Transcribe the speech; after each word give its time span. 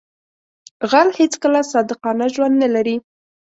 غل 0.91 1.09
هیڅکله 1.19 1.59
صادقانه 1.71 2.25
ژوند 2.33 2.55
نه 2.63 2.67
لري 2.75 2.95